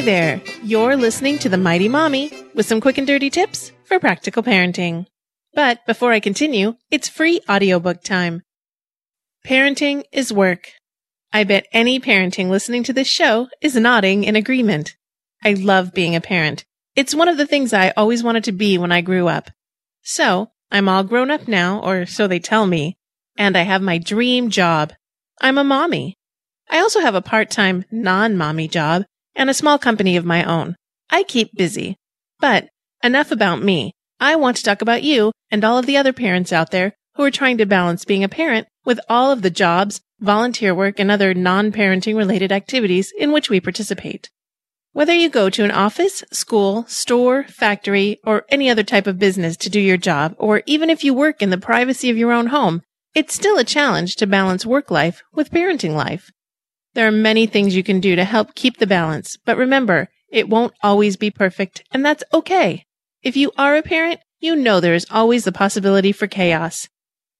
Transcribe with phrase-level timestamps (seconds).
[0.00, 4.42] There, you're listening to The Mighty Mommy with some quick and dirty tips for practical
[4.42, 5.06] parenting.
[5.52, 8.42] But before I continue, it's free audiobook time.
[9.46, 10.68] Parenting is work.
[11.34, 14.96] I bet any parenting listening to this show is nodding in agreement.
[15.44, 16.64] I love being a parent.
[16.96, 19.50] It's one of the things I always wanted to be when I grew up.
[20.02, 22.96] So, I'm all grown up now, or so they tell me,
[23.36, 24.94] and I have my dream job.
[25.42, 26.16] I'm a mommy.
[26.70, 29.04] I also have a part-time non-mommy job
[29.40, 30.76] and a small company of my own.
[31.08, 31.96] I keep busy.
[32.40, 32.68] But
[33.02, 33.94] enough about me.
[34.20, 37.24] I want to talk about you and all of the other parents out there who
[37.24, 41.10] are trying to balance being a parent with all of the jobs, volunteer work, and
[41.10, 44.28] other non-parenting related activities in which we participate.
[44.92, 49.56] Whether you go to an office, school, store, factory, or any other type of business
[49.58, 52.48] to do your job, or even if you work in the privacy of your own
[52.48, 52.82] home,
[53.14, 56.30] it's still a challenge to balance work life with parenting life.
[56.94, 60.48] There are many things you can do to help keep the balance, but remember, it
[60.48, 62.84] won't always be perfect, and that's okay.
[63.22, 66.88] If you are a parent, you know there is always the possibility for chaos.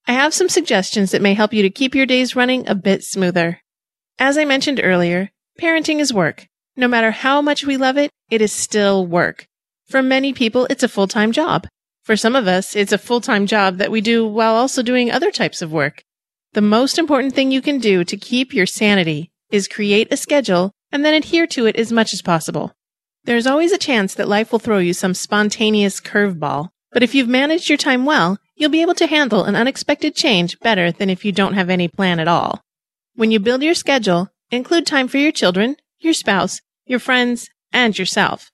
[0.06, 3.02] I have some suggestions that may help you to keep your days running a bit
[3.02, 3.60] smoother.
[4.20, 6.46] As I mentioned earlier, parenting is work.
[6.76, 9.48] No matter how much we love it, it is still work.
[9.88, 11.66] For many people, it's a full-time job.
[12.04, 15.32] For some of us, it's a full-time job that we do while also doing other
[15.32, 16.04] types of work.
[16.52, 20.72] The most important thing you can do to keep your sanity is create a schedule
[20.92, 22.72] and then adhere to it as much as possible.
[23.24, 27.28] There's always a chance that life will throw you some spontaneous curveball, but if you've
[27.28, 31.24] managed your time well, you'll be able to handle an unexpected change better than if
[31.24, 32.62] you don't have any plan at all.
[33.14, 37.98] When you build your schedule, include time for your children, your spouse, your friends, and
[37.98, 38.50] yourself.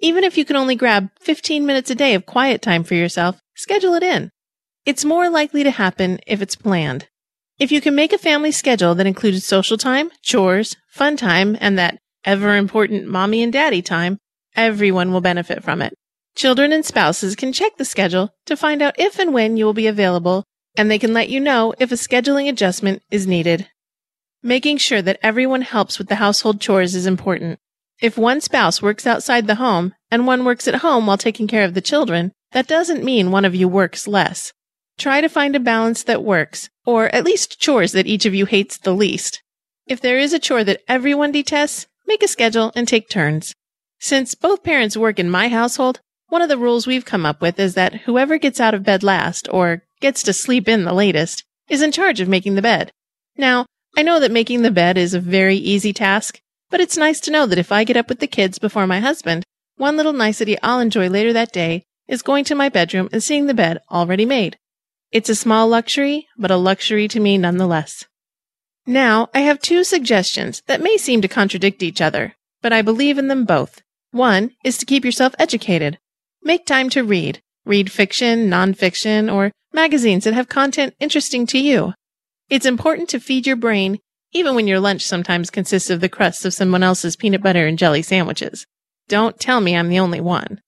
[0.00, 3.40] Even if you can only grab 15 minutes a day of quiet time for yourself,
[3.54, 4.30] schedule it in.
[4.84, 7.08] It's more likely to happen if it's planned.
[7.58, 11.78] If you can make a family schedule that includes social time, chores, fun time, and
[11.78, 14.18] that ever important mommy and daddy time,
[14.54, 15.94] everyone will benefit from it.
[16.34, 19.72] Children and spouses can check the schedule to find out if and when you will
[19.72, 20.44] be available,
[20.76, 23.70] and they can let you know if a scheduling adjustment is needed.
[24.42, 27.58] Making sure that everyone helps with the household chores is important.
[28.02, 31.64] If one spouse works outside the home and one works at home while taking care
[31.64, 34.52] of the children, that doesn't mean one of you works less.
[34.98, 38.46] Try to find a balance that works, or at least chores that each of you
[38.46, 39.42] hates the least.
[39.86, 43.54] If there is a chore that everyone detests, make a schedule and take turns.
[44.00, 47.60] Since both parents work in my household, one of the rules we've come up with
[47.60, 51.44] is that whoever gets out of bed last, or gets to sleep in the latest,
[51.68, 52.90] is in charge of making the bed.
[53.36, 56.40] Now, I know that making the bed is a very easy task,
[56.70, 59.00] but it's nice to know that if I get up with the kids before my
[59.00, 59.44] husband,
[59.76, 63.46] one little nicety I'll enjoy later that day is going to my bedroom and seeing
[63.46, 64.56] the bed already made.
[65.12, 68.04] It's a small luxury, but a luxury to me nonetheless.
[68.86, 73.18] Now, I have two suggestions that may seem to contradict each other, but I believe
[73.18, 73.82] in them both.
[74.10, 75.98] One is to keep yourself educated.
[76.42, 77.42] Make time to read.
[77.64, 81.94] Read fiction, nonfiction, or magazines that have content interesting to you.
[82.48, 83.98] It's important to feed your brain,
[84.32, 87.78] even when your lunch sometimes consists of the crusts of someone else's peanut butter and
[87.78, 88.66] jelly sandwiches.
[89.08, 90.60] Don't tell me I'm the only one.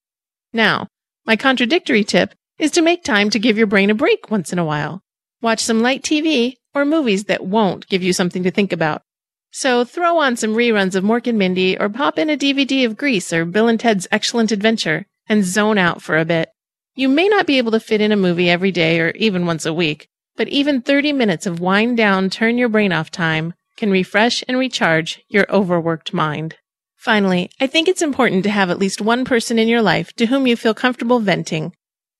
[0.53, 0.89] Now,
[1.25, 4.59] my contradictory tip is to make time to give your brain a break once in
[4.59, 5.03] a while.
[5.41, 9.03] Watch some light TV or movies that won't give you something to think about.
[9.51, 12.97] So throw on some reruns of Mork and Mindy or pop in a DVD of
[12.97, 16.51] Grease or Bill and Ted's Excellent Adventure and zone out for a bit.
[16.95, 19.65] You may not be able to fit in a movie every day or even once
[19.65, 23.91] a week, but even 30 minutes of wind down, turn your brain off time can
[23.91, 26.57] refresh and recharge your overworked mind.
[26.97, 30.27] Finally, I think it's important to have at least one person in your life to
[30.27, 31.73] whom you feel comfortable venting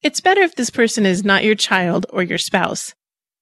[0.03, 2.95] it's better if this person is not your child or your spouse.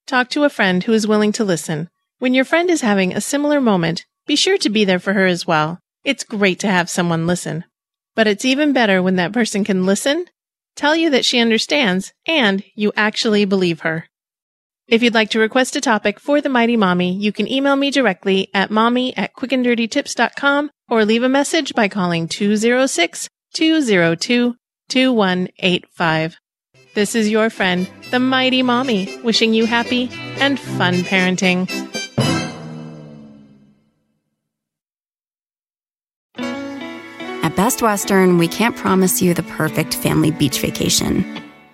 [0.07, 1.89] Talk to a friend who is willing to listen.
[2.19, 5.25] When your friend is having a similar moment, be sure to be there for her
[5.25, 5.79] as well.
[6.03, 7.65] It's great to have someone listen.
[8.15, 10.25] But it's even better when that person can listen,
[10.75, 14.07] tell you that she understands, and you actually believe her.
[14.87, 17.91] If you'd like to request a topic for the Mighty Mommy, you can email me
[17.91, 24.55] directly at mommy at quickanddirtytips.com or leave a message by calling 206 202
[24.89, 26.37] 2185.
[26.97, 30.09] This is your friend, the Mighty Mommy, wishing you happy
[30.39, 31.69] and fun parenting.
[37.43, 41.23] At Best Western, we can't promise you the perfect family beach vacation.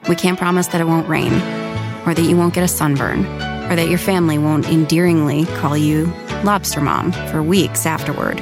[0.09, 1.31] We can't promise that it won't rain,
[2.05, 3.25] or that you won't get a sunburn,
[3.71, 6.11] or that your family won't endearingly call you
[6.43, 8.41] Lobster Mom for weeks afterward.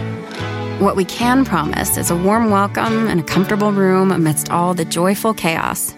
[0.81, 4.83] What we can promise is a warm welcome and a comfortable room amidst all the
[4.83, 5.93] joyful chaos.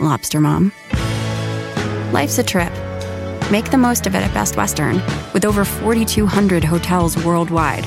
[0.00, 0.72] Lobster Mom.
[2.12, 2.72] Life's a trip.
[3.50, 5.02] Make the most of it at Best Western,
[5.32, 7.86] with over 4,200 hotels worldwide.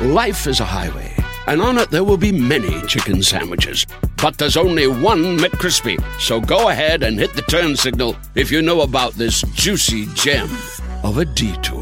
[0.00, 1.12] Life is a highway,
[1.46, 3.86] and on it there will be many chicken sandwiches.
[4.22, 6.02] But there's only one McCrispy.
[6.20, 10.48] So go ahead and hit the turn signal if you know about this juicy gem
[11.02, 11.75] of a detour.